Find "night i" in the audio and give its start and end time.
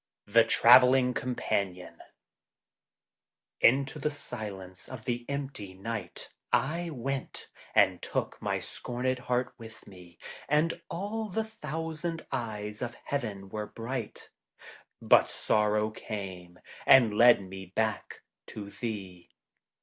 5.75-6.89